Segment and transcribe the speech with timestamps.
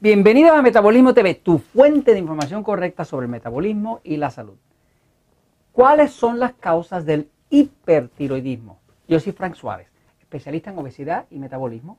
[0.00, 4.56] Bienvenidos a Metabolismo TV, tu fuente de información correcta sobre el metabolismo y la salud.
[5.72, 8.80] ¿Cuáles son las causas del hipertiroidismo?
[9.06, 9.86] Yo soy Frank Suárez,
[10.20, 11.96] especialista en obesidad y metabolismo,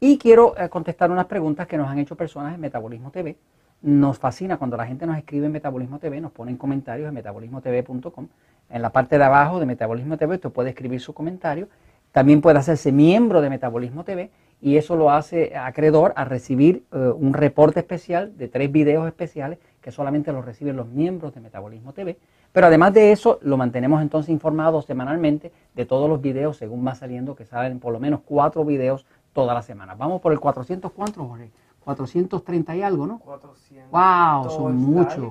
[0.00, 3.36] y quiero eh, contestar unas preguntas que nos han hecho personas en Metabolismo TV.
[3.82, 7.14] Nos fascina cuando la gente nos escribe en Metabolismo TV, nos pone en comentarios en
[7.14, 8.28] metabolismotv.com.
[8.70, 11.68] En la parte de abajo de Metabolismo TV usted puede escribir su comentario.
[12.10, 14.30] También puede hacerse miembro de Metabolismo TV
[14.64, 19.58] y eso lo hace acreedor a recibir eh, un reporte especial de tres videos especiales
[19.82, 22.16] que solamente los reciben los miembros de Metabolismo TV.
[22.50, 26.94] Pero además de eso, lo mantenemos entonces informado semanalmente de todos los videos según va
[26.94, 29.96] saliendo, que salen por lo menos cuatro videos toda la semana.
[29.96, 31.50] Vamos por el 400, ¿cuántos, Jorge?
[31.80, 33.18] 430 y algo, ¿no?
[33.18, 33.90] 400.
[33.90, 34.50] ¡Wow!
[34.50, 35.30] Son muchos.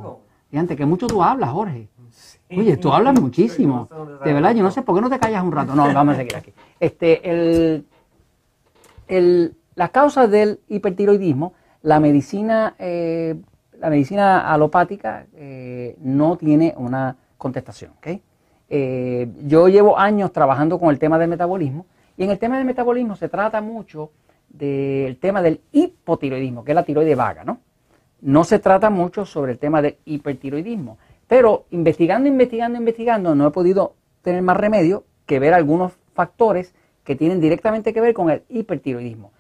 [0.51, 1.89] Y antes que mucho tú hablas, Jorge.
[2.55, 3.89] Oye, tú hablas muchísimo.
[4.23, 5.73] de verdad, yo no sé por qué no te callas un rato.
[5.73, 6.53] No, vamos a seguir aquí.
[6.79, 7.87] Este, el
[9.07, 13.35] las causas del hipertiroidismo, la medicina, eh,
[13.79, 17.91] la medicina alopática eh, no tiene una contestación.
[18.69, 21.85] Eh, yo llevo años trabajando con el tema del metabolismo
[22.17, 24.11] y en el tema del metabolismo se trata mucho
[24.49, 27.59] del tema del hipotiroidismo, que es la tiroide vaga, ¿no?
[28.21, 33.51] No se trata mucho sobre el tema del hipertiroidismo, pero investigando, investigando, investigando, no he
[33.51, 36.73] podido tener más remedio que ver algunos factores
[37.03, 39.31] que tienen directamente que ver con el hipertiroidismo.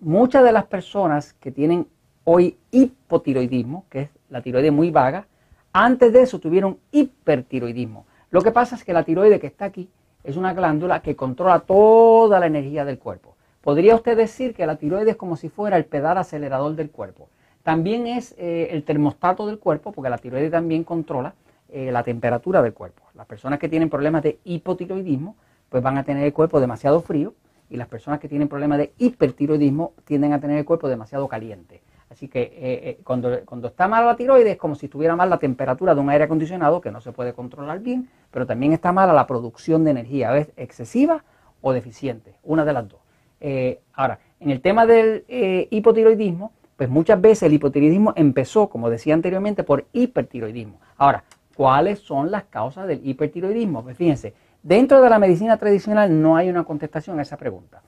[0.00, 1.86] Muchas de las personas que tienen
[2.24, 5.26] hoy hipotiroidismo, que es la tiroide muy vaga,
[5.72, 8.06] antes de eso tuvieron hipertiroidismo.
[8.30, 9.88] Lo que pasa es que la tiroide que está aquí
[10.24, 13.34] es una glándula que controla toda la energía del cuerpo.
[13.62, 17.28] Podría usted decir que la tiroide es como si fuera el pedal acelerador del cuerpo.
[17.62, 21.34] También es eh, el termostato del cuerpo, porque la tiroide también controla
[21.68, 23.02] eh, la temperatura del cuerpo.
[23.14, 25.36] Las personas que tienen problemas de hipotiroidismo
[25.68, 27.34] pues van a tener el cuerpo demasiado frío
[27.70, 31.82] y las personas que tienen problemas de hipertiroidismo tienden a tener el cuerpo demasiado caliente.
[32.10, 35.28] Así que eh, eh, cuando, cuando está mala la tiroides es como si estuviera mal
[35.28, 38.92] la temperatura de un aire acondicionado que no se puede controlar bien, pero también está
[38.92, 40.50] mala la producción de energía, ¿ves?
[40.56, 41.22] excesiva
[41.60, 43.00] o deficiente, una de las dos.
[43.40, 49.12] Eh, ahora, en el tema del hipotiroidismo, pues muchas veces el hipotiroidismo empezó, como decía
[49.12, 50.80] anteriormente, por hipertiroidismo.
[50.96, 51.24] Ahora,
[51.56, 53.82] ¿cuáles son las causas del hipertiroidismo?
[53.82, 54.32] Pues fíjense,
[54.62, 57.82] Dentro de la medicina tradicional no hay una contestación a esa pregunta.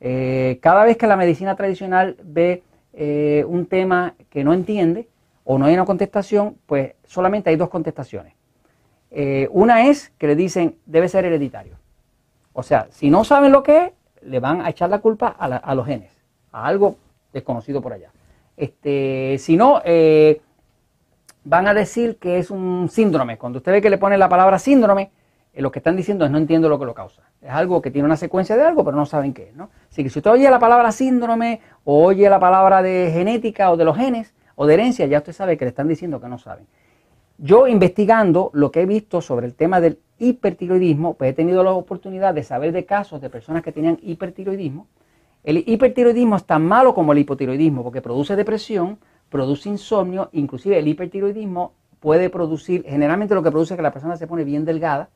[0.00, 2.62] Eh, cada vez que la medicina tradicional ve
[2.92, 5.08] eh, un tema que no entiende
[5.44, 8.34] o no hay una contestación, pues solamente hay dos contestaciones.
[9.10, 11.76] Eh, una es que le dicen debe ser hereditario.
[12.52, 15.74] O sea, si no saben lo que es, le van a echar la culpa a,
[15.74, 16.10] los genes,
[16.50, 16.96] a algo
[17.32, 18.10] desconocido por allá.
[18.56, 19.82] Este, si no,
[21.44, 23.38] van a decir que es un síndrome.
[23.38, 25.10] Cuando usted ve que le pone la palabra síndrome,
[25.62, 27.22] lo que están diciendo es no entiendo lo que lo causa.
[27.40, 29.56] Es algo que tiene una secuencia de algo, pero no saben qué es.
[29.56, 29.70] ¿no?
[29.90, 33.76] Así que si usted oye la palabra síndrome o oye la palabra de genética o
[33.76, 36.38] de los genes o de herencia, ya usted sabe que le están diciendo que no
[36.38, 36.66] saben.
[37.38, 41.72] Yo investigando lo que he visto sobre el tema del hipertiroidismo, pues he tenido la
[41.72, 44.86] oportunidad de saber de casos de personas que tenían hipertiroidismo.
[45.44, 50.88] El hipertiroidismo es tan malo como el hipotiroidismo porque produce depresión, produce insomnio, inclusive el
[50.88, 55.10] hipertiroidismo puede producir, generalmente lo que produce es que la persona se pone bien delgada,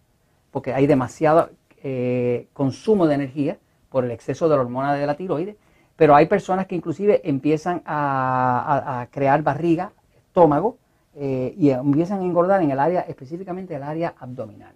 [0.50, 1.50] porque hay demasiado
[1.82, 5.56] eh, consumo de energía por el exceso de la hormona de la tiroides,
[5.96, 10.78] pero hay personas que inclusive empiezan a, crear barriga, estómago,
[11.14, 14.72] eh, y empiezan a engordar en el área, específicamente el área abdominal.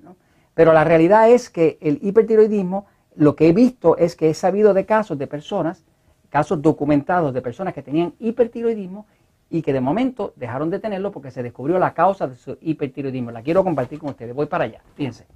[0.54, 2.86] Pero la realidad es que el hipertiroidismo,
[3.16, 5.84] lo que he visto es que he sabido de casos de personas,
[6.28, 9.06] casos documentados de personas que tenían hipertiroidismo
[9.50, 13.30] y que de momento dejaron de tenerlo porque se descubrió la causa de su hipertiroidismo.
[13.30, 14.34] La quiero compartir con ustedes.
[14.34, 14.82] Voy para allá.
[14.94, 15.26] Fíjense.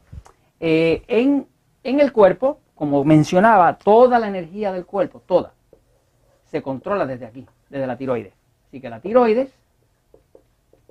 [0.60, 1.46] Eh, en,
[1.82, 5.52] el cuerpo, como mencionaba, toda la energía del cuerpo, toda,
[6.44, 8.34] se controla desde aquí, desde la tiroides.
[8.66, 9.52] Así que la tiroides,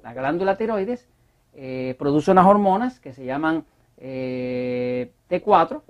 [0.03, 1.07] la glándula tiroides,
[1.53, 3.65] eh, produce unas hormonas que se llaman
[3.97, 5.81] eh, T4,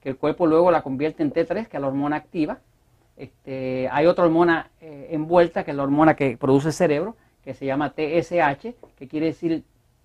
[0.00, 2.58] que el cuerpo luego la convierte en T3, que es la hormona activa.
[3.16, 7.14] Este, hay otra hormona envuelta, que es la hormona que produce el cerebro,
[7.44, 9.62] que se llama TSH, que quiere decir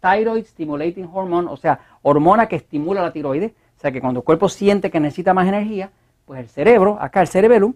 [0.08, 3.52] Thyroid Stimulating Hormone, o sea, hormona que estimula la tiroides.
[3.52, 5.92] O sea, que cuando el cuerpo siente que necesita más energía,
[6.26, 7.76] pues el cerebro, acá el cerebelo,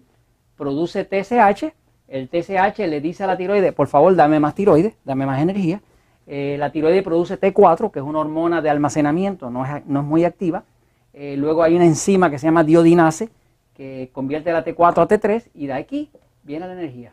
[0.56, 1.72] produce TSH.
[2.08, 5.80] El TSH le dice a la tiroides, por favor, dame más tiroides, dame más energía.
[6.26, 10.06] Eh, la tiroides produce T4, que es una hormona de almacenamiento, no es, no es
[10.06, 10.64] muy activa.
[11.12, 13.28] Eh, luego hay una enzima que se llama diodinase,
[13.74, 16.10] que convierte la T4 a T3, y de aquí
[16.42, 17.12] viene la energía.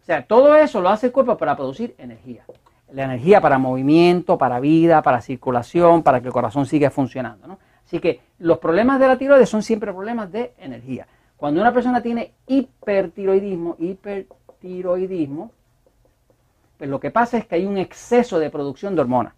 [0.00, 2.44] O sea, todo eso lo hace el cuerpo para producir energía
[2.94, 7.58] la energía para movimiento, para vida, para circulación, para que el corazón siga funcionando.
[7.84, 11.06] Así que los problemas de la tiroides son siempre problemas de energía.
[11.36, 15.50] Cuando una persona tiene hipertiroidismo, hipertiroidismo,
[16.78, 19.34] pues lo que pasa es que hay un exceso de producción de hormonas.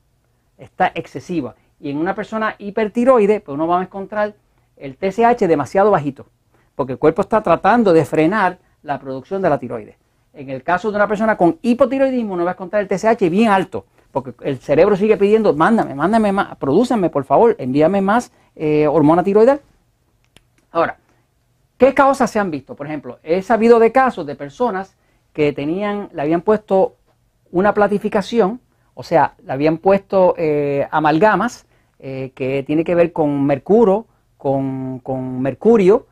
[0.59, 1.55] Está excesiva.
[1.81, 4.35] Y en una persona hipertiroide, pues uno va a encontrar
[4.77, 6.27] el TSH demasiado bajito,
[6.75, 9.97] porque el cuerpo está tratando de frenar la producción de la tiroides.
[10.37, 13.49] En el caso de una persona con hipotiroidismo, uno va a encontrar el TSH bien
[13.49, 18.87] alto, porque el cerebro sigue pidiendo, mándame, mándame más, prodúceme, por favor, envíame más eh,
[18.87, 19.63] hormona tiroidal.
[20.73, 20.99] Ahora,
[21.79, 22.77] ¿qué causas se han visto?
[22.77, 24.95] Por ejemplo, he sabido de casos de personas
[25.33, 26.97] que tenían, le habían puesto
[27.51, 28.61] una platificación,
[28.93, 31.65] o sea, le habían puesto eh, amalgamas
[31.99, 34.05] eh, que tiene que ver con mercurio,
[34.37, 36.07] con, con mercurio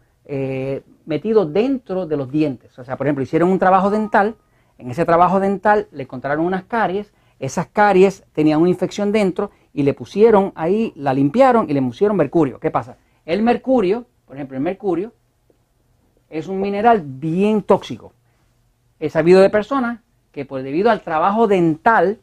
[1.06, 2.78] metido dentro de los dientes.
[2.78, 4.36] O sea, por ejemplo, hicieron un trabajo dental,
[4.78, 9.82] en ese trabajo dental le encontraron unas caries esas caries tenían una infección dentro y
[9.82, 12.58] le pusieron ahí, la limpiaron y le pusieron mercurio.
[12.58, 12.96] ¿Qué pasa?
[13.26, 15.12] El mercurio, por ejemplo, el mercurio
[16.30, 18.12] es un mineral bien tóxico.
[19.00, 20.00] He sabido de personas
[20.32, 22.18] que por debido al trabajo dental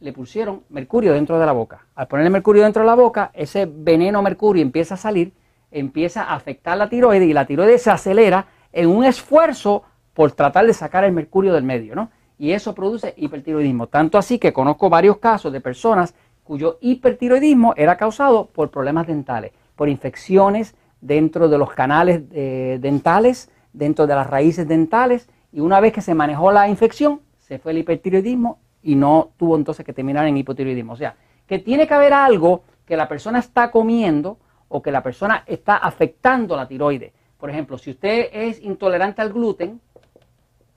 [0.00, 1.86] le pusieron mercurio dentro de la boca.
[1.94, 5.32] Al ponerle mercurio dentro de la boca, ese veneno mercurio empieza a salir,
[5.70, 9.84] empieza a afectar la tiroides y la tiroides se acelera en un esfuerzo
[10.14, 12.10] por tratar de sacar el mercurio del medio, ¿no?
[12.40, 13.88] y eso produce hipertiroidismo.
[13.88, 19.52] Tanto así que conozco varios casos de personas cuyo hipertiroidismo era causado por problemas dentales,
[19.76, 25.80] por infecciones dentro de los canales eh, dentales, dentro de las raíces dentales, y una
[25.80, 29.92] vez que se manejó la infección, se fue el hipertiroidismo y no tuvo entonces que
[29.92, 30.94] terminar en hipotiroidismo.
[30.94, 31.16] O sea,
[31.46, 34.38] que tiene que haber algo que la persona está comiendo
[34.70, 37.12] o que la persona está afectando la tiroides.
[37.38, 39.80] Por ejemplo, si usted es intolerante al gluten,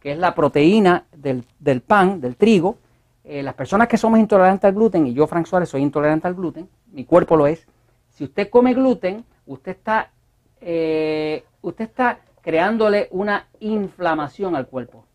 [0.04, 1.45] que es la proteína del,
[1.81, 2.78] pan, del trigo.
[3.24, 6.36] Eh, las personas que somos intolerantes al gluten, y yo, Frank Suárez, soy intolerante al
[6.36, 7.66] gluten, mi cuerpo lo es.
[8.10, 10.12] Si usted come gluten, usted está,
[10.60, 15.06] eh, usted está creándole una inflamación al cuerpo.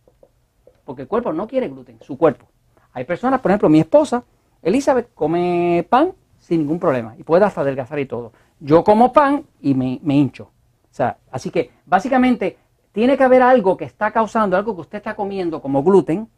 [0.87, 2.47] Porque el cuerpo no quiere gluten, su cuerpo.
[2.95, 4.25] Hay personas, por ejemplo, mi esposa,
[4.63, 8.33] Elizabeth, come pan sin ningún problema y puede hasta adelgazar y todo.
[8.61, 10.45] Yo como pan y me, me hincho.
[10.45, 12.57] O sea, así que básicamente
[12.93, 16.29] tiene que haber algo que está causando, algo que usted está comiendo como gluten,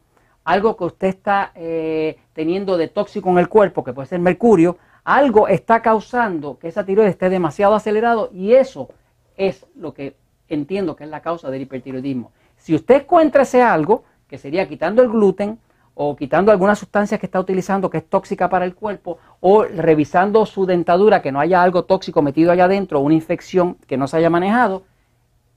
[0.44, 4.76] algo que usted está eh, teniendo de tóxico en el cuerpo, que puede ser mercurio,
[5.04, 8.90] algo está causando que esa tiroides esté demasiado acelerado y eso
[9.36, 10.16] es lo que
[10.48, 12.32] entiendo que es la causa del hipertiroidismo.
[12.56, 15.58] Si usted encuentra ese algo, que sería quitando el gluten
[15.94, 20.46] o quitando alguna sustancia que está utilizando que es tóxica para el cuerpo o revisando
[20.46, 24.16] su dentadura que no haya algo tóxico metido allá adentro, una infección que no se
[24.16, 24.84] haya manejado,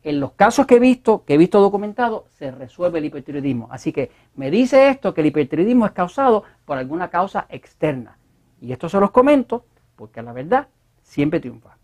[0.03, 3.69] en los casos que he visto, que he visto documentado, se resuelve el hipertiroidismo.
[3.71, 8.18] Así que me dice esto que el hipertiroidismo es causado por alguna causa externa.
[8.59, 9.65] Y esto se los comento
[9.95, 10.68] porque la verdad
[11.01, 11.77] siempre triunfa.